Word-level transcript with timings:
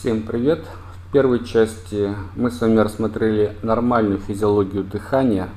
Всем 0.00 0.22
привет! 0.22 0.60
В 1.08 1.12
первой 1.12 1.44
части 1.44 2.14
мы 2.36 2.52
с 2.52 2.60
вами 2.60 2.78
рассмотрели 2.78 3.56
нормальную 3.62 4.20
физиологию 4.20 4.84
дыхания 4.84 5.48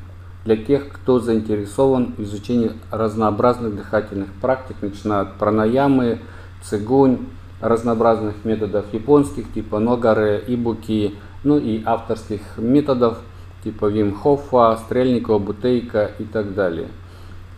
для 0.45 0.57
тех, 0.57 0.89
кто 0.89 1.19
заинтересован 1.19 2.15
в 2.17 2.23
изучении 2.23 2.71
разнообразных 2.89 3.75
дыхательных 3.75 4.29
практик, 4.41 4.77
начиная 4.81 5.21
от 5.21 5.35
пранаямы, 5.35 6.21
цигунь, 6.63 7.19
разнообразных 7.59 8.43
методов 8.43 8.91
японских, 8.91 9.53
типа 9.53 9.77
ногаре, 9.77 10.43
ибуки, 10.47 11.13
ну 11.43 11.59
и 11.59 11.83
авторских 11.85 12.41
методов, 12.57 13.19
типа 13.63 13.91
Вим 13.91 14.15
Хоффа, 14.15 14.75
Стрельникова, 14.85 15.37
Бутейка 15.37 16.09
и 16.17 16.23
так 16.23 16.55
далее. 16.55 16.87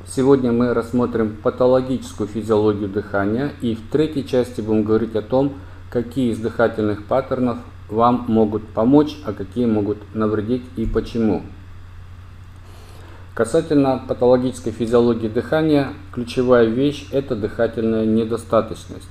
Сегодня 0.05 0.51
мы 0.51 0.73
рассмотрим 0.73 1.37
патологическую 1.41 2.27
физиологию 2.27 2.89
дыхания 2.89 3.53
и 3.61 3.73
в 3.73 3.89
третьей 3.89 4.27
части 4.27 4.59
будем 4.59 4.83
говорить 4.83 5.15
о 5.15 5.21
том, 5.21 5.53
какие 5.93 6.31
из 6.31 6.39
дыхательных 6.39 7.05
паттернов 7.05 7.59
вам 7.87 8.25
могут 8.27 8.67
помочь, 8.67 9.15
а 9.25 9.31
какие 9.31 9.67
могут 9.67 9.99
навредить 10.15 10.63
и 10.75 10.87
почему. 10.87 11.43
Касательно 13.35 14.03
патологической 14.07 14.71
физиологии 14.71 15.27
дыхания, 15.27 15.89
ключевая 16.11 16.65
вещь– 16.65 17.07
это 17.11 17.35
дыхательная 17.35 18.07
недостаточность. 18.07 19.07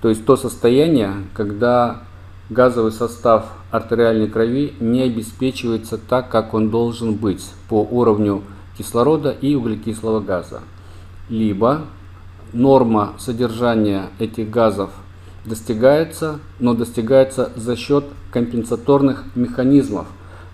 То 0.00 0.08
есть 0.08 0.24
то 0.24 0.36
состояние, 0.36 1.14
когда 1.34 2.02
газовый 2.48 2.92
состав 2.92 3.46
артериальной 3.72 4.28
крови 4.28 4.74
не 4.78 5.02
обеспечивается 5.02 5.98
так, 5.98 6.28
как 6.28 6.54
он 6.54 6.70
должен 6.70 7.14
быть 7.14 7.44
по 7.68 7.82
уровню 7.82 8.44
кислорода 8.78 9.30
и 9.30 9.56
углекислого 9.56 10.20
газа. 10.20 10.60
Либо 11.28 11.82
норма 12.52 13.14
содержания 13.18 14.10
этих 14.20 14.48
газов 14.48 14.90
достигается, 15.44 16.38
но 16.60 16.74
достигается 16.74 17.50
за 17.56 17.76
счет 17.76 18.04
компенсаторных 18.30 19.24
механизмов, 19.34 20.06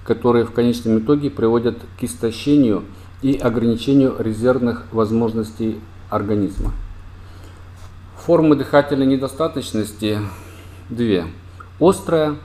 которые 0.04 0.44
в 0.44 0.52
конечном 0.52 0.98
итоге 1.00 1.30
приводят 1.30 1.78
к 1.98 2.04
истощению 2.04 2.84
и 3.20 3.36
ограничению 3.36 4.16
резервных 4.18 4.84
возможностей 4.92 5.80
организма. 6.08 6.72
Формы 8.16 8.56
дыхательной 8.56 9.06
недостаточности 9.06 10.18
две. 10.88 11.26
Острая, 11.80 12.36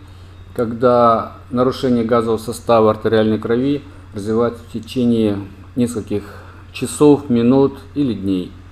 когда 0.55 1.33
нарушение 1.50 2.03
газового 2.03 2.38
состава 2.38 2.91
артериальной 2.91 3.39
крови 3.39 3.81
развивается 4.13 4.61
в 4.63 4.72
течение 4.72 5.39
нескольких 5.75 6.23
часов, 6.72 7.30
минут 7.30 7.80
или 7.95 8.13
дней– 8.13 8.52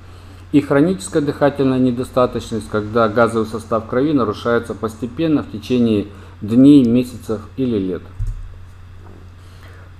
и 0.51 0.59
хроническая 0.59 1.21
дыхательная 1.21 1.79
недостаточность, 1.79 2.69
когда 2.69 3.07
газовый 3.07 3.47
состав 3.47 3.87
крови 3.87 4.13
нарушается 4.13 4.73
постепенно 4.73 5.43
в 5.43 5.51
течение 5.51 6.07
дней, 6.41 6.83
месяцев 6.83 7.41
или 7.55 7.77
лет. 7.77 8.01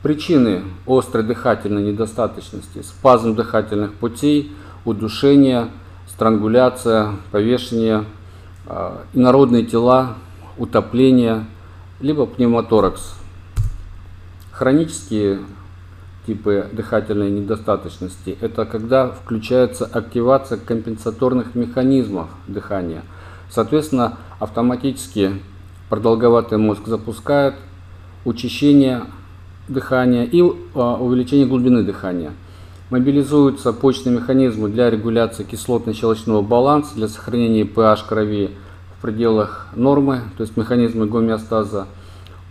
Причины 0.04 0.64
острой 0.88 1.24
дыхательной 1.24 1.84
недостаточности– 1.84 2.82
спазм 2.84 3.36
дыхательных 3.36 3.94
путей, 3.94 4.52
удушение, 4.84 5.70
странгуляция, 6.10 7.14
повешение, 7.32 8.06
а, 8.66 9.04
инородные 9.14 9.64
тела, 9.64 10.16
утопление, 10.58 11.46
либо 12.00 12.26
пневмоторакс. 12.26 13.16
Хронические 14.52 15.40
типы 16.26 16.68
дыхательной 16.72 17.32
недостаточности. 17.32 18.38
Это 18.42 18.66
когда 18.66 19.10
включается 19.10 19.86
активация 19.86 20.58
компенсаторных 20.58 21.56
механизмов 21.56 22.30
дыхания. 22.48 23.04
Соответственно, 23.50 24.18
автоматически 24.40 25.34
продолговатый 25.90 26.58
мозг 26.58 26.88
запускает 26.88 27.56
учащение 28.24 29.04
дыхания 29.68 30.24
и 30.24 30.42
а, 30.74 30.96
увеличение 30.96 31.48
глубины 31.48 31.84
дыхания. 31.84 32.32
Мобилизуются 32.90 33.74
почечные 33.74 34.18
механизмы 34.18 34.70
для 34.70 34.90
регуляции 34.90 35.46
кислотно-щелочного 35.50 36.42
баланса, 36.42 36.96
для 36.96 37.08
сохранения 37.08 37.64
pH 37.64 38.08
крови 38.08 38.52
в 38.98 39.02
пределах 39.02 39.68
нормы, 39.76 40.22
то 40.38 40.44
есть 40.44 40.58
механизмы 40.58 41.08
гомеостаза– 41.08 41.88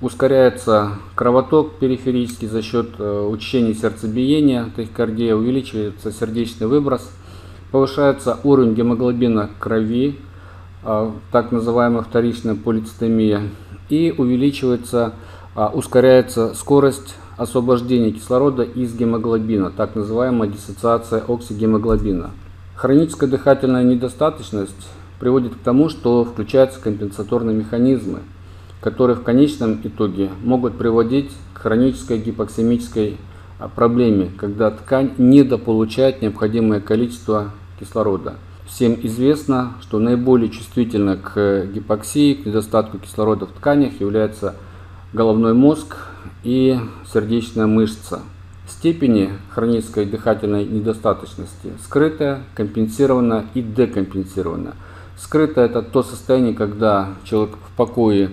Ускоряется 0.00 0.92
кровоток 1.14 1.74
периферический 1.74 2.48
за 2.48 2.62
счет 2.62 2.88
э, 2.98 3.28
учащения 3.30 3.74
сердцебиения, 3.74 4.70
тахикардия, 4.74 5.34
увеличивается 5.36 6.10
сердечный 6.10 6.68
выброс, 6.68 7.10
повышается 7.70 8.38
уровень 8.42 8.72
гемоглобина 8.72 9.50
крови, 9.58 10.16
э, 10.84 11.10
так 11.30 11.52
называемая 11.52 12.00
вторичная 12.02 12.54
полицитемия, 12.54 13.42
и 13.90 14.14
увеличивается, 14.16 15.12
э, 15.54 15.66
ускоряется 15.66 16.54
скорость 16.54 17.16
освобождения 17.36 18.10
кислорода 18.10 18.62
из 18.62 18.94
гемоглобина, 18.94 19.70
так 19.70 19.96
называемая 19.96 20.48
диссоциация 20.48 21.22
оксигемоглобина. 21.28 22.30
Хроническая 22.74 23.28
дыхательная 23.28 23.84
недостаточность 23.84 24.88
приводит 25.18 25.56
к 25.56 25.58
тому, 25.58 25.90
что 25.90 26.24
включаются 26.24 26.80
компенсаторные 26.80 27.54
механизмы– 27.54 28.20
которые 28.80 29.16
в 29.16 29.22
конечном 29.22 29.80
итоге 29.82 30.30
могут 30.42 30.78
приводить 30.78 31.30
к 31.54 31.58
хронической 31.58 32.18
гипоксемической 32.18 33.18
а, 33.58 33.68
проблеме, 33.68 34.30
когда 34.36 34.70
ткань 34.70 35.12
недополучает 35.18 36.22
необходимое 36.22 36.80
количество 36.80 37.50
кислорода. 37.78 38.34
Всем 38.66 38.96
известно, 39.02 39.74
что 39.80 39.98
наиболее 39.98 40.48
чувствительно 40.48 41.16
к 41.16 41.66
гипоксии, 41.66 42.34
к 42.34 42.46
недостатку 42.46 42.98
кислорода 42.98 43.46
в 43.46 43.50
тканях 43.50 44.00
является 44.00 44.54
головной 45.12 45.54
мозг 45.54 45.96
и 46.44 46.78
сердечная 47.12 47.66
мышца. 47.66 48.20
Степени 48.68 49.30
хронической 49.50 50.06
дыхательной 50.06 50.64
недостаточности 50.64 51.72
скрытая, 51.84 52.44
компенсированная 52.54 53.46
и 53.54 53.60
декомпенсированная. 53.60 54.74
Скрытая– 55.18 55.66
это 55.66 55.82
то 55.82 56.02
состояние, 56.04 56.54
когда 56.54 57.14
человек 57.24 57.56
в 57.56 57.76
покое 57.76 58.30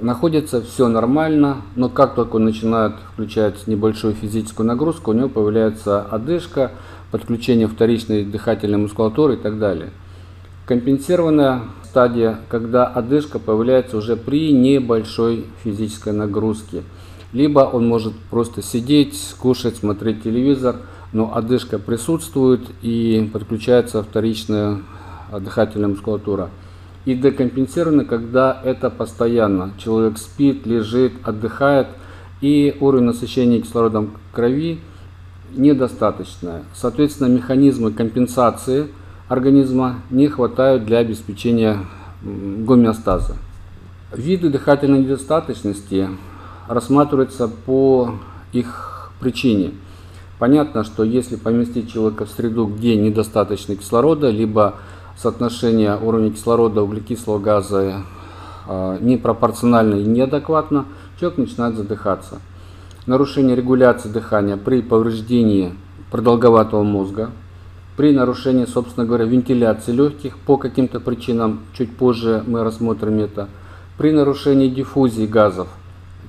находится 0.00 0.62
все 0.62 0.88
нормально, 0.88 1.62
но 1.74 1.88
как 1.88 2.14
только 2.14 2.36
он 2.36 2.44
начинает 2.44 2.94
включать 3.12 3.66
небольшую 3.66 4.14
физическую 4.14 4.66
нагрузку, 4.66 5.10
у 5.10 5.14
него 5.14 5.28
появляется 5.28 6.02
одышка, 6.02 6.72
подключение 7.10 7.68
вторичной 7.68 8.24
дыхательной 8.24 8.78
мускулатуры 8.78 9.34
и 9.34 9.36
так 9.36 9.58
далее. 9.58 9.90
Компенсированная 10.66 11.62
стадия, 11.84 12.40
когда 12.48 12.86
одышка 12.86 13.38
появляется 13.38 13.96
уже 13.96 14.16
при 14.16 14.52
небольшой 14.52 15.46
физической 15.62 16.12
нагрузке. 16.12 16.82
Либо 17.32 17.60
он 17.60 17.86
может 17.86 18.14
просто 18.30 18.62
сидеть, 18.62 19.34
кушать, 19.38 19.76
смотреть 19.76 20.22
телевизор, 20.22 20.76
но 21.12 21.34
одышка 21.34 21.78
присутствует 21.78 22.62
и 22.82 23.30
подключается 23.32 24.02
вторичная 24.02 24.82
дыхательная 25.32 25.88
мускулатура 25.88 26.50
и 27.06 27.14
декомпенсированы, 27.14 28.04
когда 28.04 28.60
это 28.62 28.90
постоянно. 28.90 29.70
Человек 29.78 30.18
спит, 30.18 30.66
лежит, 30.66 31.12
отдыхает, 31.24 31.86
и 32.42 32.76
уровень 32.80 33.04
насыщения 33.04 33.62
кислородом 33.62 34.18
крови 34.32 34.80
недостаточное. 35.54 36.64
Соответственно, 36.74 37.28
механизмы 37.28 37.92
компенсации 37.92 38.88
организма 39.28 39.96
не 40.10 40.28
хватают 40.28 40.84
для 40.84 40.98
обеспечения 40.98 41.78
гомеостаза. 42.22 43.36
Виды 44.14 44.50
дыхательной 44.50 45.00
недостаточности 45.00 46.08
рассматриваются 46.68 47.48
по 47.48 48.16
их 48.52 49.10
причине. 49.20 49.72
Понятно, 50.38 50.84
что 50.84 51.02
если 51.04 51.36
поместить 51.36 51.90
человека 51.90 52.26
в 52.26 52.30
среду, 52.30 52.66
где 52.66 52.96
недостаточно 52.96 53.76
кислорода, 53.76 54.28
либо 54.28 54.74
соотношение 55.16 55.96
уровня 55.96 56.30
кислорода, 56.30 56.82
углекислого 56.82 57.38
газа 57.38 58.02
а, 58.66 58.98
непропорционально 59.00 59.96
и 59.96 60.04
неадекватно, 60.04 60.86
человек 61.18 61.38
начинает 61.38 61.76
задыхаться. 61.76 62.40
Нарушение 63.06 63.56
регуляции 63.56 64.08
дыхания 64.08 64.56
при 64.56 64.82
повреждении 64.82 65.74
продолговатого 66.10 66.82
мозга, 66.82 67.30
при 67.96 68.12
нарушении, 68.12 68.66
собственно 68.66 69.06
говоря, 69.06 69.24
вентиляции 69.24 69.92
легких 69.92 70.36
по 70.38 70.58
каким-то 70.58 71.00
причинам, 71.00 71.60
чуть 71.72 71.96
позже 71.96 72.44
мы 72.46 72.62
рассмотрим 72.62 73.20
это, 73.20 73.48
при 73.96 74.12
нарушении 74.12 74.68
диффузии 74.68 75.26
газов 75.26 75.68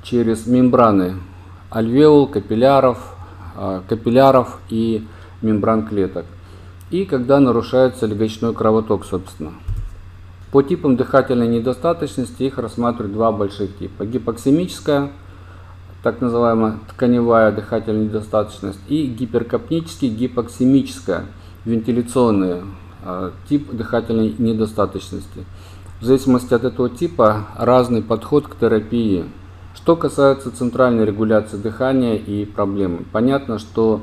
через 0.04 0.48
мембраны 0.48 1.16
альвеол, 1.70 2.28
капилляров, 2.28 3.16
а, 3.56 3.82
капилляров 3.90 4.60
и 4.70 5.06
мембран 5.42 5.86
клеток 5.86 6.26
и 6.90 7.06
когда 7.06 7.40
нарушается 7.40 8.06
легочной 8.06 8.54
кровоток, 8.54 9.06
собственно. 9.06 9.54
По 10.52 10.64
типам 10.64 10.96
дыхательной 10.96 11.48
недостаточности 11.48 12.44
их 12.44 12.58
рассматривают 12.58 13.14
два 13.14 13.32
больших 13.32 13.78
типа. 13.78 14.06
Гипоксемическая, 14.06 15.12
так 16.04 16.22
называемая 16.22 16.80
тканевая 16.90 17.52
дыхательная 17.52 18.06
недостаточность, 18.06 18.80
и 18.88 19.06
гиперкапнический 19.08 20.08
гипоксемическая, 20.08 21.26
вентиляционная 21.66 22.64
тип 23.50 23.72
дыхательной 23.72 24.34
недостаточности. 24.38 25.46
В 26.00 26.06
зависимости 26.06 26.54
от 26.54 26.64
этого 26.64 26.90
типа 26.90 27.48
разный 27.58 28.02
подход 28.02 28.48
к 28.48 28.56
терапии. 28.56 29.26
Что 29.76 29.96
касается 29.96 30.56
центральной 30.56 31.06
регуляции 31.06 31.58
дыхания 31.58 32.16
и 32.16 32.46
проблемы, 32.46 33.06
понятно, 33.12 33.60
что 33.60 34.02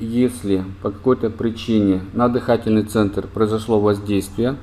если 0.00 0.64
по 0.82 0.90
какой-то 0.90 1.30
причине 1.30 2.02
на 2.12 2.28
дыхательный 2.28 2.82
центр 2.82 3.26
произошло 3.26 3.80
воздействие, 3.80 4.56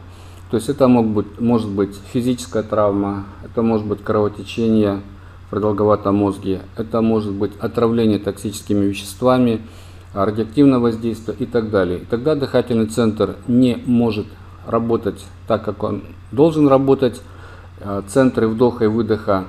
то 0.49 0.57
есть 0.57 0.69
это 0.69 0.87
мог 0.87 1.07
быть, 1.07 1.39
может 1.39 1.69
быть 1.69 1.95
физическая 2.13 2.63
травма, 2.63 3.25
это 3.43 3.61
может 3.61 3.85
быть 3.85 4.03
кровотечение 4.03 5.01
в 5.45 5.49
продолговатом 5.49 6.15
мозге, 6.15 6.61
это 6.77 7.01
может 7.01 7.33
быть 7.33 7.51
отравление 7.59 8.19
токсическими 8.19 8.85
веществами, 8.85 9.61
радиоактивное 10.13 10.79
воздействие 10.79 11.35
и 11.39 11.45
так 11.45 11.71
далее. 11.71 11.99
И 11.99 12.05
тогда 12.05 12.35
дыхательный 12.35 12.87
центр 12.87 13.35
не 13.47 13.81
может 13.85 14.27
работать 14.65 15.25
так, 15.47 15.63
как 15.65 15.83
он 15.83 16.03
должен 16.31 16.67
работать. 16.67 17.21
Э, 17.79 18.01
центры 18.07 18.47
вдоха 18.47 18.85
и 18.85 18.87
выдоха 18.87 19.45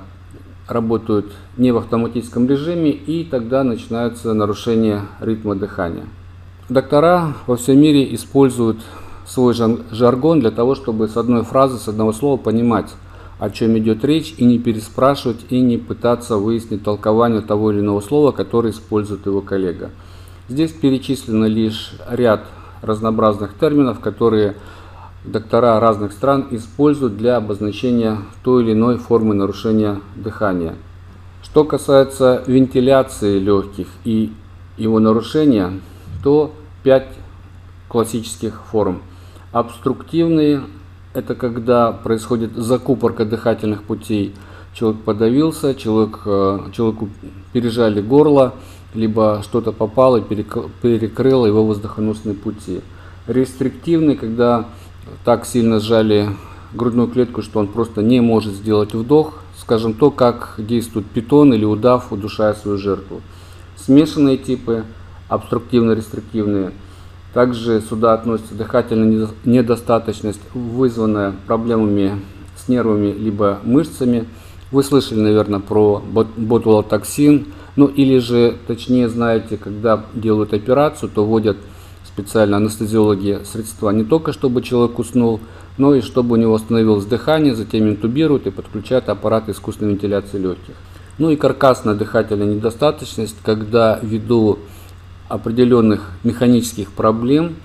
работают 0.67 1.31
не 1.57 1.71
в 1.71 1.77
автоматическом 1.77 2.47
режиме, 2.47 2.91
и 2.91 3.23
тогда 3.23 3.63
начинается 3.63 4.33
нарушение 4.33 5.01
ритма 5.19 5.55
дыхания. 5.55 6.05
Доктора 6.69 7.33
во 7.45 7.55
всем 7.55 7.79
мире 7.79 8.13
используют 8.13 8.77
свой 9.25 9.53
жаргон 9.53 10.39
для 10.39 10.51
того, 10.51 10.75
чтобы 10.75 11.07
с 11.07 11.17
одной 11.17 11.43
фразы, 11.43 11.77
с 11.77 11.87
одного 11.87 12.13
слова 12.13 12.37
понимать, 12.37 12.93
о 13.39 13.49
чем 13.49 13.77
идет 13.77 14.03
речь, 14.03 14.33
и 14.37 14.45
не 14.45 14.59
переспрашивать, 14.59 15.45
и 15.49 15.61
не 15.61 15.77
пытаться 15.77 16.37
выяснить 16.37 16.83
толкование 16.83 17.41
того 17.41 17.71
или 17.71 17.79
иного 17.79 18.01
слова, 18.01 18.31
которое 18.31 18.71
использует 18.71 19.25
его 19.25 19.41
коллега. 19.41 19.91
Здесь 20.49 20.71
перечислено 20.71 21.45
лишь 21.45 21.93
ряд 22.09 22.45
разнообразных 22.81 23.53
терминов, 23.59 23.99
которые 23.99 24.55
доктора 25.23 25.79
разных 25.79 26.11
стран 26.11 26.47
используют 26.51 27.17
для 27.17 27.37
обозначения 27.37 28.19
той 28.43 28.63
или 28.63 28.73
иной 28.73 28.97
формы 28.97 29.35
нарушения 29.35 30.01
дыхания. 30.15 30.75
Что 31.43 31.63
касается 31.63 32.43
вентиляции 32.47 33.39
легких 33.39 33.87
и 34.03 34.31
его 34.77 34.99
нарушения, 34.99 35.71
то 36.23 36.51
пять 36.83 37.07
классических 37.87 38.61
форм. 38.71 39.01
Обструктивные– 39.51 40.61
это 41.13 41.35
когда 41.35 41.91
происходит 41.91 42.55
закупорка 42.55 43.25
дыхательных 43.25 43.83
путей. 43.83 44.35
Человек 44.73 45.01
подавился, 45.01 45.73
человек, 45.73 46.19
э, 46.25 46.59
человеку 46.73 47.09
пережали 47.53 48.01
горло, 48.01 48.53
либо 48.93 49.41
что-то 49.43 49.71
попало 49.71 50.17
и 50.17 50.21
перекрыло 50.21 51.45
его 51.45 51.65
воздухоносные 51.65 52.35
пути. 52.35 52.81
Рестриктивный, 53.25 54.15
когда 54.15 54.65
так 55.23 55.45
сильно 55.45 55.79
сжали 55.79 56.29
грудную 56.73 57.07
клетку, 57.07 57.41
что 57.41 57.59
он 57.59 57.67
просто 57.67 58.01
не 58.01 58.19
может 58.21 58.53
сделать 58.53 58.93
вдох, 58.93 59.39
скажем, 59.59 59.93
то, 59.93 60.11
как 60.11 60.55
действует 60.57 61.05
питон 61.07 61.53
или 61.53 61.65
удав, 61.65 62.11
удушая 62.11 62.53
свою 62.53 62.77
жертву. 62.77 63.21
Смешанные 63.75 64.37
типы, 64.37 64.83
обструктивно-рестриктивные. 65.29 66.71
Также 67.33 67.81
сюда 67.81 68.13
относится 68.13 68.55
дыхательная 68.55 69.27
недостаточность, 69.45 70.41
вызванная 70.53 71.33
проблемами 71.45 72.19
с 72.55 72.67
нервами 72.67 73.11
либо 73.11 73.59
мышцами. 73.63 74.25
Вы 74.71 74.83
слышали, 74.83 75.19
наверное, 75.19 75.59
про 75.59 76.01
ботулотоксин, 76.37 77.47
ну 77.75 77.87
или 77.87 78.17
же, 78.19 78.55
точнее 78.67 79.07
знаете, 79.07 79.57
когда 79.57 80.03
делают 80.13 80.53
операцию, 80.53 81.09
то 81.13 81.25
вводят 81.25 81.57
специально 82.17 82.57
анестезиологи 82.57 83.41
средства 83.45 83.91
не 83.91 84.03
только 84.03 84.33
чтобы 84.33 84.63
человек 84.63 84.97
уснул, 84.97 85.39
но 85.77 85.93
и 85.93 86.01
чтобы 86.01 86.33
у 86.33 86.35
него 86.35 86.55
остановилось 86.55 87.05
дыхание, 87.05 87.53
затем 87.53 87.87
интубируют 87.87 88.47
и 88.47 88.51
подключают 88.51 89.07
аппарат 89.09 89.49
искусственной 89.49 89.93
вентиляции 89.93 90.39
легких. 90.39 90.73
Ну 91.19 91.29
и 91.29 91.35
каркасная 91.35 91.93
дыхательная 91.93 92.47
недостаточность, 92.47 93.35
когда 93.43 93.99
ввиду 94.01 94.57
определенных 95.29 96.09
механических 96.23 96.91
проблем, 96.91 97.55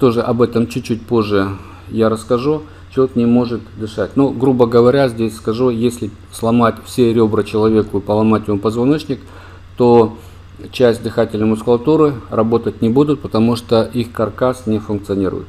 тоже 0.00 0.22
об 0.22 0.40
этом 0.40 0.68
чуть-чуть 0.68 1.02
позже 1.02 1.58
я 1.88 2.08
расскажу, 2.08 2.62
человек 2.94 3.14
не 3.14 3.26
может 3.26 3.60
дышать. 3.76 4.12
Ну, 4.16 4.30
грубо 4.30 4.66
говоря, 4.66 5.08
здесь 5.08 5.36
скажу, 5.36 5.68
если 5.68 6.10
сломать 6.32 6.76
все 6.86 7.12
ребра 7.12 7.42
человеку 7.42 7.98
и 7.98 8.00
поломать 8.00 8.48
ему 8.48 8.58
позвоночник– 8.58 9.20
то 9.78 10.18
часть 10.72 11.02
дыхательной 11.02 11.46
мускулатуры 11.46 12.14
работать 12.30 12.82
не 12.82 12.88
будут, 12.88 13.20
потому 13.20 13.56
что 13.56 13.82
их 13.82 14.12
каркас 14.12 14.66
не 14.66 14.78
функционирует. 14.78 15.46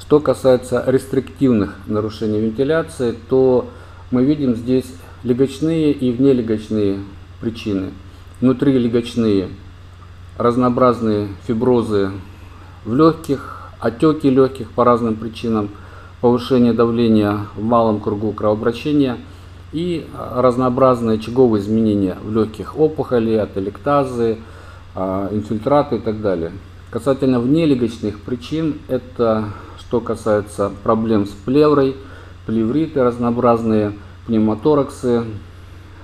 Что 0.00 0.20
касается 0.20 0.82
рестриктивных 0.86 1.76
нарушений 1.86 2.40
вентиляции, 2.40 3.14
то 3.28 3.68
мы 4.10 4.24
видим 4.24 4.56
здесь 4.56 4.86
легочные 5.22 5.92
и 5.92 6.10
внелегочные 6.10 6.98
причины. 7.40 7.90
Внутри 8.40 8.78
легочные 8.78 9.48
разнообразные 10.36 11.28
фиброзы 11.46 12.10
в 12.84 12.94
легких, 12.94 13.70
отеки 13.80 14.28
легких 14.30 14.70
по 14.70 14.84
разным 14.84 15.16
причинам, 15.16 15.68
повышение 16.20 16.72
давления 16.72 17.46
в 17.56 17.62
малом 17.62 18.00
кругу 18.00 18.32
кровообращения– 18.32 19.18
и 19.72 20.06
разнообразные 20.14 21.18
очаговые 21.18 21.62
изменения 21.62 22.16
в 22.22 22.32
легких 22.32 22.78
опухолей, 22.78 23.40
ателектазы, 23.40 24.38
а, 24.94 25.28
инфильтраты 25.30 25.96
и 25.96 25.98
так 25.98 26.20
далее. 26.22 26.52
Касательно 26.90 27.38
внелегочных 27.38 28.20
причин, 28.20 28.78
это 28.88 29.50
что 29.78 30.00
касается 30.00 30.70
проблем 30.82 31.26
с 31.26 31.30
плеврой, 31.30 31.96
плевриты 32.46 33.02
разнообразные, 33.02 33.92
пневмотораксы, 34.26 35.24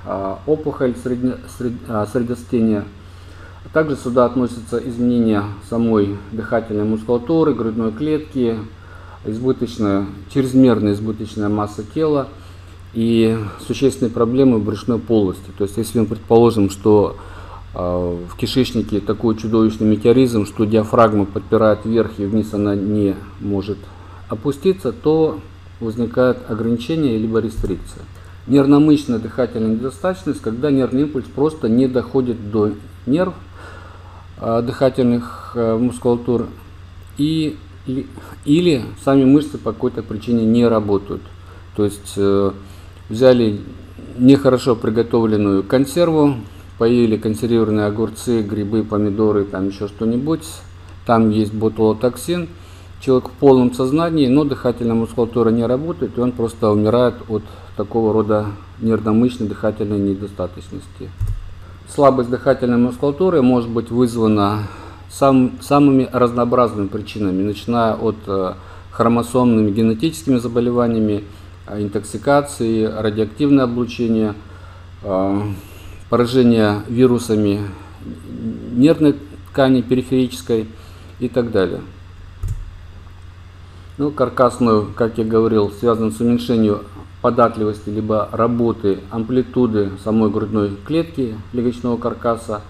а, 0.05 0.39
опухоль 0.47 0.95
средне, 1.03 1.37
сред, 1.57 1.73
а, 1.89 2.07
средостения. 2.07 2.85
Также 3.73 3.97
сюда 3.97 4.27
относятся 4.27 4.77
изменения 4.79 5.43
самой 5.71 6.19
дыхательной 6.33 6.85
мускулатуры, 6.85 7.55
грудной 7.55 7.93
клетки, 7.93 8.59
избыточная, 9.25 10.05
чрезмерная 10.33 10.93
избыточная 10.93 11.49
масса 11.49 11.83
тела– 11.83 12.29
и 12.95 13.37
существенные 13.67 14.13
проблемы 14.13 14.59
в 14.59 14.65
брюшной 14.65 14.99
полости. 14.99 15.51
То 15.59 15.65
есть, 15.65 15.77
если 15.77 15.99
мы 15.99 16.07
предположим, 16.07 16.71
что 16.71 17.17
э, 17.75 17.79
в 17.79 18.37
кишечнике 18.37 19.01
такой 19.01 19.37
чудовищный 19.37 19.87
метеоризм, 19.87 20.47
что 20.47 20.65
диафрагма 20.65 21.25
подпирает 21.25 21.85
вверх 21.85 22.13
и 22.19 22.25
вниз 22.25 22.55
она 22.55 22.77
не 22.77 23.17
может 23.41 23.79
опуститься, 24.29 24.93
то 24.93 25.41
возникает 25.81 26.39
ограничение 26.49 27.19
либо 27.19 27.41
рестрикция. 27.41 28.03
Нервно-мышечная 28.47 29.19
дыхательная 29.19 29.71
недостаточность, 29.71 30.41
когда 30.41 30.71
нервный 30.71 31.03
импульс 31.03 31.27
просто 31.27 31.69
не 31.69 31.89
доходит 31.89 32.53
до 32.53 32.73
нерв 33.07 33.35
э, 34.41 34.63
дыхательных 34.65 35.53
э, 35.57 35.77
мускулатур 35.77 36.47
и, 37.19 37.57
или, 37.87 38.07
или 38.45 38.85
сами 39.05 39.25
мышцы 39.25 39.59
по 39.59 39.73
какой-то 39.73 40.03
причине 40.03 40.45
не 40.45 40.67
работают. 40.69 41.23
То 41.75 41.85
есть 41.85 42.17
взяли 43.09 43.61
нехорошо 44.19 44.77
приготовленную 44.77 45.63
консерву, 45.63 46.37
поели 46.79 47.17
консервированные 47.17 47.87
огурцы, 47.87 48.43
грибы, 48.43 48.85
помидоры, 48.85 49.45
там 49.45 49.69
еще 49.69 49.89
что-нибудь. 49.89 50.45
Там 51.07 51.31
есть 51.31 51.53
ботулотоксин. 51.53 52.49
Человек 53.01 53.29
в 53.29 53.33
полном 53.33 53.75
сознании, 53.75 54.29
но 54.29 54.45
дыхательная 54.45 54.95
мускулатура 54.95 55.51
не 55.51 55.67
работает, 55.67 56.17
и 56.17 56.21
он 56.21 56.33
просто 56.33 56.71
умирает 56.71 57.17
от 57.29 57.43
такого 57.77 58.15
рода 58.15 58.47
нервно-мышечной 58.81 59.49
дыхательной 59.49 59.99
недостаточности. 59.99 61.11
Слабость 61.87 62.31
дыхательной 62.31 62.79
мускулатуры 62.79 63.43
может 63.43 63.69
быть 63.69 63.91
вызвана 63.91 64.63
сам, 65.11 65.53
самыми 65.61 66.09
разнообразными 66.11 66.87
причинами, 66.87 67.43
начиная 67.43 67.95
от 67.95 68.17
э, 68.27 68.55
хромосомными 68.91 69.71
генетическими 69.71 70.39
заболеваниями, 70.39 71.25
интоксикации, 71.69 72.85
радиоактивное 72.85 73.65
облучение, 73.65 74.35
а, 75.03 75.43
поражение 76.11 76.83
вирусами 76.89 77.61
нервной 78.73 79.17
ткани 79.51 79.83
периферической 79.83 80.69
и 81.21 81.29
так 81.29 81.51
далее. 81.51 81.81
Ну, 83.97 84.11
каркасную, 84.11 84.93
как 84.95 85.19
я 85.19 85.25
говорил, 85.25 85.71
связан 85.71 86.11
с 86.11 86.21
уменьшением 86.21 86.81
податливости 87.23 87.89
либо 87.89 88.29
работы 88.33 88.99
амплитуды 89.11 89.93
самой 90.03 90.31
грудной 90.31 90.77
клетки 90.85 91.37
легочного 91.53 91.97
каркаса. 91.97 92.61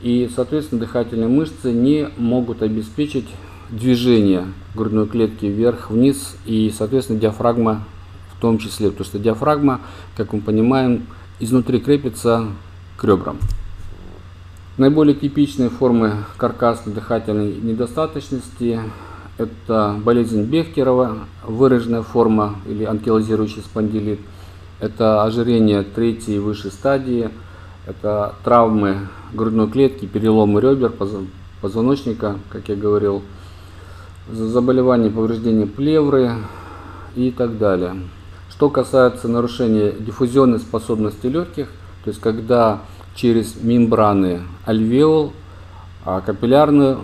И, 0.00 0.28
соответственно, 0.34 0.80
дыхательные 0.80 1.28
мышцы 1.28 1.70
не 1.70 2.08
могут 2.16 2.62
обеспечить 2.62 3.28
движение 3.70 4.46
грудной 4.74 5.06
клетки 5.06 5.46
вверх-вниз 5.46 6.36
и, 6.44 6.72
соответственно, 6.76 7.20
диафрагма 7.20 7.84
в 8.36 8.40
том 8.40 8.58
числе, 8.58 8.90
потому 8.90 9.04
что 9.04 9.18
диафрагма, 9.18 9.80
как 10.16 10.32
мы 10.32 10.40
понимаем, 10.40 11.06
изнутри 11.40 11.80
крепится 11.80 12.46
к 12.96 13.04
ребрам. 13.04 13.38
Наиболее 14.76 15.14
типичные 15.14 15.70
формы 15.70 16.24
каркасной 16.36 16.92
дыхательной 16.92 17.54
недостаточности 17.54 18.80
Это 19.36 19.96
болезнь 20.04 20.44
Бехтерова, 20.44 21.18
выраженная 21.42 22.02
форма 22.02 22.56
или 22.66 22.84
анкилозирующий 22.84 23.62
спондилит. 23.62 24.20
Это 24.78 25.24
ожирение 25.24 25.82
третьей 25.82 26.36
и 26.36 26.38
выше 26.38 26.70
стадии. 26.70 27.30
Это 27.86 28.36
травмы 28.44 29.08
грудной 29.32 29.68
клетки, 29.68 30.06
переломы 30.06 30.60
ребер, 30.60 30.92
позвоночника, 31.60 32.38
как 32.50 32.68
я 32.68 32.76
говорил. 32.76 33.22
Заболевания, 34.30 35.10
повреждения 35.10 35.66
плевры 35.66 36.30
и 37.16 37.30
так 37.32 37.58
далее. 37.58 37.96
Что 38.54 38.70
касается 38.70 39.26
нарушения 39.26 39.90
диффузионной 39.90 40.60
способности 40.60 41.26
легких, 41.26 41.66
то 42.04 42.10
есть 42.10 42.20
когда 42.20 42.82
через 43.16 43.60
мембраны 43.60 44.42
альвеол, 44.64 45.32
а 46.04 46.20
капиллярную 46.20 47.00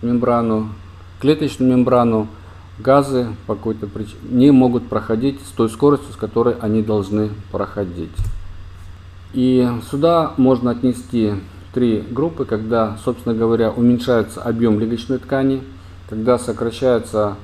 мембрану, 0.00 0.68
клеточную 1.18 1.76
мембрану, 1.76 2.28
газы 2.78 3.34
по 3.48 3.56
какой-то 3.56 3.88
причине 3.88 4.20
не 4.30 4.50
могут 4.52 4.88
проходить 4.88 5.40
с 5.44 5.50
той 5.50 5.68
скоростью, 5.68 6.12
с 6.12 6.16
которой 6.16 6.54
они 6.60 6.82
должны 6.82 7.30
проходить. 7.50 8.14
И 9.34 9.68
сюда 9.90 10.34
можно 10.36 10.70
отнести 10.70 11.32
три 11.74 11.98
группы, 11.98 12.44
когда, 12.44 12.96
собственно 13.04 13.34
говоря, 13.34 13.72
уменьшается 13.72 14.40
объем 14.40 14.78
легочной 14.78 15.18
ткани, 15.18 15.64
когда 16.08 16.38
сокращается 16.38 17.34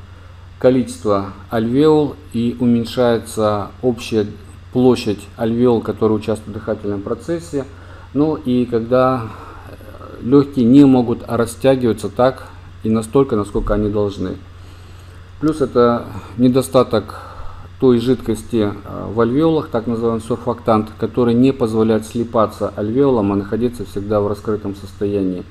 количество 0.58 1.32
альвеол 1.50 2.16
и 2.32 2.56
уменьшается 2.58 3.68
общая 3.82 4.26
площадь 4.72 5.20
альвеол, 5.36 5.80
которые 5.80 6.18
участвуют 6.18 6.56
в 6.56 6.60
дыхательном 6.60 7.02
процессе, 7.02 7.64
ну 8.12 8.34
и 8.34 8.64
когда 8.64 9.28
легкие 10.20 10.66
не 10.66 10.84
могут 10.84 11.22
растягиваться 11.26 12.08
так 12.08 12.48
и 12.82 12.90
настолько, 12.90 13.36
насколько 13.36 13.74
они 13.74 13.88
должны. 13.90 14.36
Плюс 15.40 15.60
это 15.60 16.06
недостаток 16.36 17.22
той 17.80 18.00
жидкости 18.00 18.72
а, 18.84 19.08
в 19.08 19.20
альвеолах, 19.20 19.68
так 19.68 19.86
называемый 19.86 20.20
сурфактант, 20.20 20.90
который 20.98 21.34
не 21.34 21.52
позволяет 21.52 22.06
слипаться 22.06 22.72
альвеолам, 22.74 23.32
а 23.32 23.36
находиться 23.36 23.84
всегда 23.84 24.20
в 24.20 24.26
раскрытом 24.26 24.74
состоянии. 24.74 25.44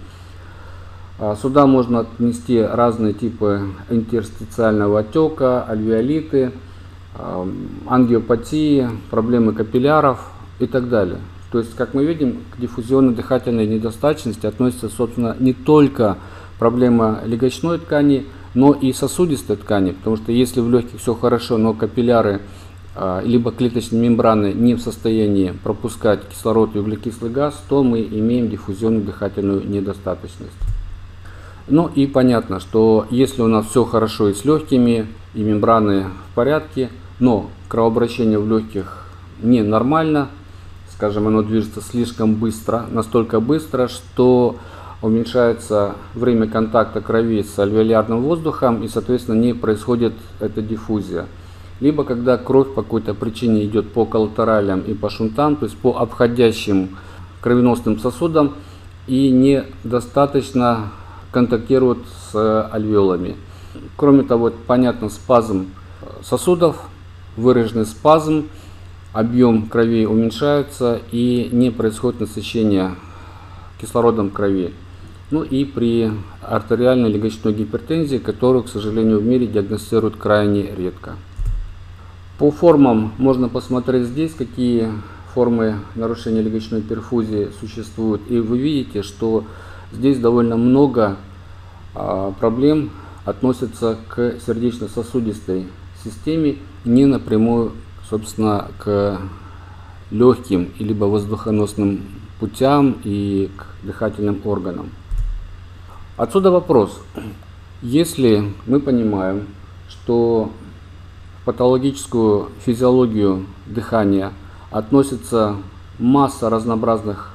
А, 1.19 1.35
сюда 1.35 1.65
можно 1.65 2.01
отнести 2.01 2.61
разные 2.61 3.13
типы 3.13 3.69
интерстициального 3.89 4.99
отека, 4.99 5.63
альвеолиты, 5.63 6.51
а, 7.15 7.47
ангиопатии, 7.87 8.87
проблемы 9.09 9.53
капилляров 9.53 10.19
и 10.59 10.67
так 10.67 10.89
далее. 10.89 11.17
То 11.51 11.59
есть, 11.59 11.75
как 11.75 11.93
мы 11.93 12.05
видим, 12.05 12.37
к 12.51 12.59
диффузионной 12.59 13.15
дыхательной 13.15 13.65
недостаточности 13.65 14.45
относится, 14.45 14.89
собственно, 14.89 15.35
не 15.39 15.53
только 15.53 16.17
проблема 16.59 17.21
легочной 17.25 17.79
ткани, 17.79 18.25
но 18.53 18.73
и 18.73 18.93
сосудистой 18.93 19.55
ткани, 19.55 19.91
потому 19.91 20.17
что 20.17 20.31
если 20.31 20.61
в 20.61 20.69
легких 20.69 20.99
все 20.99 21.15
хорошо, 21.15 21.57
но 21.57 21.73
капилляры 21.73 22.41
а, 22.95 23.21
либо 23.23 23.51
клеточные 23.51 24.01
мембраны 24.01 24.53
не 24.53 24.75
в 24.75 24.81
состоянии 24.81 25.53
пропускать 25.63 26.27
кислород 26.29 26.75
и 26.75 26.79
углекислый 26.79 27.31
газ, 27.31 27.63
то 27.69 27.83
мы 27.83 28.01
имеем 28.01 28.49
диффузионную 28.49 29.03
дыхательную 29.03 29.67
недостаточность. 29.67 30.76
Ну 31.69 31.89
и 31.93 32.07
понятно, 32.07 32.61
что 32.61 33.05
если 33.09 33.41
у 33.41 33.47
нас 33.47 33.67
все 33.67 33.83
хорошо 33.83 34.29
и 34.29 34.33
с 34.33 34.45
легкими, 34.45 35.05
и 35.33 35.43
мембраны 35.43 36.05
в 36.31 36.35
порядке, 36.35 36.89
но 37.19 37.49
кровообращение 37.67 38.39
в 38.39 38.49
легких 38.49 39.05
не 39.41 39.63
нормально, 39.63 40.29
скажем, 40.93 41.27
оно 41.27 41.41
движется 41.41 41.81
слишком 41.81 42.35
быстро, 42.35 42.85
настолько 42.89 43.41
быстро, 43.41 43.89
что 43.89 44.55
уменьшается 45.01 45.95
время 46.15 46.47
контакта 46.47 47.01
крови 47.01 47.43
с 47.43 47.59
альвеолярным 47.59 48.21
воздухом 48.21 48.81
и, 48.83 48.87
соответственно, 48.87 49.35
не 49.35 49.53
происходит 49.53 50.13
эта 50.39 50.61
диффузия. 50.61 51.25
Либо 51.79 52.03
когда 52.03 52.37
кровь 52.37 52.73
по 52.73 52.81
какой-то 52.81 53.13
причине 53.13 53.65
идет 53.65 53.91
по 53.91 54.05
коллатералям 54.05 54.81
и 54.81 54.93
по 54.93 55.09
шунтам, 55.09 55.57
то 55.57 55.65
есть 55.65 55.77
по 55.77 55.97
обходящим 55.97 56.97
кровеносным 57.41 57.99
сосудам 57.99 58.53
и 59.05 59.29
недостаточно 59.29 60.91
контактирует 61.31 61.99
с 62.31 62.69
альвеолами. 62.71 63.35
Кроме 63.95 64.23
того, 64.23 64.51
понятно, 64.65 65.09
спазм 65.09 65.67
сосудов, 66.23 66.77
выраженный 67.35 67.85
спазм, 67.85 68.47
объем 69.13 69.67
крови 69.67 70.05
уменьшается 70.05 70.99
и 71.11 71.49
не 71.51 71.71
происходит 71.71 72.21
насыщение 72.21 72.95
кислородом 73.79 74.29
крови. 74.29 74.73
Ну 75.29 75.43
и 75.43 75.65
при 75.65 76.11
артериальной 76.41 77.11
легочной 77.11 77.53
гипертензии, 77.53 78.17
которую, 78.17 78.63
к 78.63 78.69
сожалению, 78.69 79.19
в 79.19 79.25
мире 79.25 79.45
диагностируют 79.45 80.15
крайне 80.15 80.73
редко. 80.75 81.15
По 82.39 82.51
формам 82.51 83.11
можно 83.17 83.49
посмотреть 83.49 84.05
здесь, 84.05 84.33
какие 84.33 84.89
формы 85.33 85.79
нарушения 85.95 86.41
легочной 86.41 86.81
перфузии 86.81 87.49
существуют. 87.59 88.21
И 88.29 88.39
вы 88.39 88.57
видите, 88.57 89.03
что 89.03 89.43
здесь 89.91 90.19
довольно 90.19 90.57
много 90.57 91.17
а, 91.95 92.31
проблем 92.39 92.91
относятся 93.25 93.97
к 94.07 94.35
сердечно-сосудистой 94.45 95.67
системе, 96.03 96.57
не 96.85 97.05
напрямую 97.05 97.73
собственно, 98.09 98.67
к 98.79 99.19
легким 100.11 100.71
либо 100.79 101.05
воздухоносным 101.05 102.01
путям 102.39 102.97
и 103.03 103.49
к 103.55 103.85
дыхательным 103.85 104.41
органам. 104.45 104.89
Отсюда 106.15 106.51
вопрос. 106.51 107.01
Если 107.81 108.53
мы 108.65 108.79
понимаем, 108.79 109.47
что 109.89 110.51
в 111.41 111.45
патологическую 111.45 112.49
физиологию 112.65 113.45
дыхания 113.65 114.31
относится 114.71 115.55
масса 115.99 116.49
разнообразных 116.49 117.33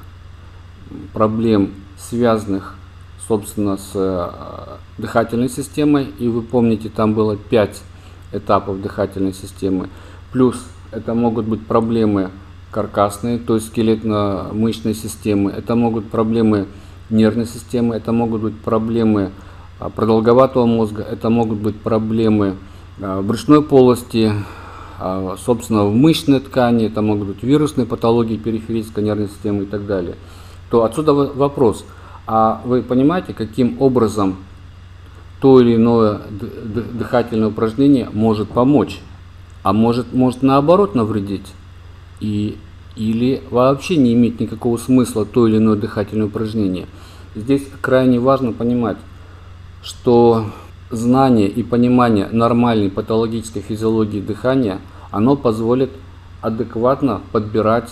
проблем, 1.12 1.72
связанных, 1.98 2.74
собственно, 3.28 3.76
с 3.76 3.90
э, 3.94 4.30
дыхательной 4.98 5.48
системой, 5.48 6.08
и 6.18 6.28
вы 6.28 6.42
помните, 6.42 6.88
там 6.88 7.14
было 7.14 7.36
5 7.36 7.82
этапов 8.32 8.80
дыхательной 8.80 9.32
системы, 9.32 9.88
Плюс 10.32 10.56
это 10.90 11.12
могут 11.12 11.44
быть 11.46 11.66
проблемы 11.66 12.30
каркасные, 12.70 13.38
то 13.38 13.54
есть 13.54 13.68
скелетно-мышечной 13.68 14.94
системы, 14.94 15.50
это 15.50 15.74
могут 15.74 16.08
проблемы 16.08 16.66
нервной 17.10 17.44
системы, 17.44 17.96
это 17.96 18.12
могут 18.12 18.40
быть 18.40 18.58
проблемы 18.58 19.30
а, 19.78 19.90
продолговатого 19.90 20.64
мозга, 20.64 21.02
это 21.02 21.28
могут 21.28 21.58
быть 21.58 21.78
проблемы 21.78 22.56
а, 22.98 23.20
брюшной 23.20 23.62
полости, 23.62 24.32
а, 24.98 25.36
собственно, 25.38 25.84
в 25.84 25.94
мышечной 25.94 26.40
ткани, 26.40 26.86
это 26.86 27.02
могут 27.02 27.28
быть 27.28 27.42
вирусные 27.42 27.86
патологии 27.86 28.38
периферической 28.38 29.04
нервной 29.04 29.28
системы 29.28 29.64
и 29.64 29.66
так 29.66 29.86
далее. 29.86 30.16
То 30.72 30.82
отсюда 30.82 31.12
вопрос, 31.12 31.84
а 32.26 32.60
вы 32.64 32.82
понимаете, 32.82 33.32
каким 33.32 33.80
образом 33.80 34.38
то 35.40 35.60
или 35.60 35.76
иное 35.76 36.22
дыхательное 36.30 37.48
упражнение 37.48 38.08
может 38.12 38.48
помочь? 38.48 39.00
а 39.62 39.72
может, 39.72 40.12
может 40.12 40.42
наоборот 40.42 40.94
навредить. 40.94 41.46
И, 42.20 42.56
или 42.96 43.42
вообще 43.50 43.96
не 43.96 44.12
иметь 44.14 44.40
никакого 44.40 44.76
смысла 44.76 45.24
то 45.24 45.46
или 45.46 45.58
иное 45.58 45.76
дыхательное 45.76 46.26
упражнение. 46.26 46.86
Здесь 47.34 47.66
крайне 47.80 48.20
важно 48.20 48.52
понимать, 48.52 48.98
что 49.82 50.46
знание 50.90 51.48
и 51.48 51.62
понимание 51.62 52.28
нормальной 52.30 52.90
патологической 52.90 53.62
физиологии 53.62 54.20
дыхания, 54.20 54.78
оно 55.10 55.36
позволит 55.36 55.90
адекватно 56.40 57.20
подбирать 57.32 57.90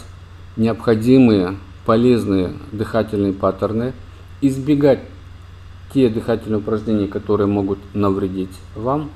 необходимые 0.57 1.57
полезные 1.85 2.53
дыхательные 2.73 3.33
паттерны, 3.33 3.93
избегать 4.41 5.01
те 5.93 6.09
дыхательные 6.09 6.59
упражнения, 6.59 7.09
которые 7.09 7.47
могут 7.47 7.79
навредить 7.95 8.57
вам, 8.75 9.11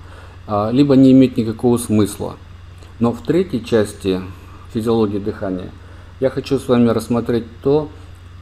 а, 0.46 0.70
либо 0.70 0.96
не 0.96 1.12
иметь 1.12 1.36
никакого 1.36 1.78
смысла. 1.78 2.36
Но 2.98 3.12
в 3.12 3.22
третьей 3.22 3.64
части 3.64 4.20
физиологии 4.72 5.18
дыхания 5.18 5.70
я 6.20 6.30
хочу 6.30 6.58
с 6.58 6.68
вами 6.68 6.88
рассмотреть 6.88 7.44
то, 7.62 7.88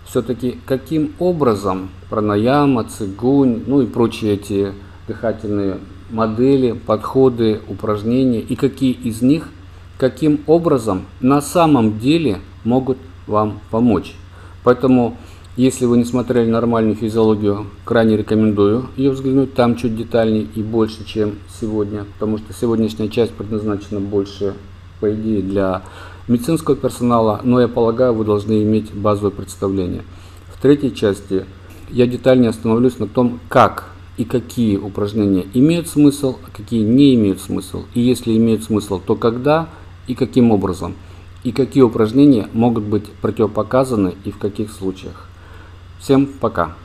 все-таки 0.06 0.58
каким 0.66 1.12
образом 1.18 1.90
пранаяма, 2.10 2.84
цигунь, 2.84 3.62
ну 3.66 3.80
и 3.82 3.86
прочие 3.86 4.34
эти 4.34 4.72
дыхательные 5.06 5.78
модели, 6.10 6.72
подходы, 6.72 7.60
упражнения 7.68 8.40
и 8.40 8.56
какие 8.56 8.92
из 8.92 9.22
них 9.22 9.48
каким 10.02 10.40
образом 10.48 11.06
на 11.20 11.40
самом 11.40 12.00
деле 12.00 12.40
могут 12.64 12.98
вам 13.26 13.60
помочь. 13.70 14.14
Поэтому 14.64 15.16
если 15.56 15.84
вы 15.84 15.98
не 15.98 16.04
смотрели 16.04 16.48
нормальную 16.48 16.96
физиологию, 16.96 17.66
крайне 17.84 18.16
рекомендую 18.16 18.86
ее 18.96 19.10
взглянуть. 19.10 19.52
Там 19.52 19.76
чуть 19.76 19.94
детальнее 19.94 20.46
и 20.54 20.62
больше, 20.62 21.04
чем 21.04 21.34
сегодня, 21.60 22.06
потому 22.14 22.38
что 22.38 22.54
сегодняшняя 22.54 23.08
часть 23.08 23.32
предназначена 23.32 24.00
больше, 24.00 24.54
по 25.00 25.12
идее, 25.12 25.42
для 25.42 25.82
медицинского 26.26 26.74
персонала, 26.74 27.40
но 27.44 27.60
я 27.60 27.68
полагаю, 27.68 28.14
вы 28.14 28.24
должны 28.24 28.62
иметь 28.62 28.94
базовое 28.94 29.30
представление. 29.30 30.04
В 30.48 30.62
третьей 30.62 30.94
части 30.94 31.44
я 31.90 32.06
детальнее 32.06 32.48
остановлюсь 32.48 32.98
на 32.98 33.06
том, 33.06 33.38
как 33.50 33.90
и 34.16 34.24
какие 34.24 34.78
упражнения 34.78 35.44
имеют 35.52 35.86
смысл, 35.86 36.38
а 36.46 36.56
какие 36.56 36.82
не 36.82 37.14
имеют 37.14 37.42
смысл. 37.42 37.84
И 37.92 38.00
если 38.00 38.34
имеют 38.38 38.64
смысл, 38.64 39.02
то 39.04 39.16
когда 39.16 39.68
и 40.06 40.14
каким 40.14 40.50
образом. 40.50 40.94
И 41.42 41.52
какие 41.52 41.82
упражнения 41.82 42.48
могут 42.52 42.84
быть 42.84 43.10
противопоказаны 43.10 44.14
и 44.24 44.30
в 44.30 44.38
каких 44.38 44.70
случаях. 44.70 45.28
Всем 45.98 46.26
пока! 46.26 46.76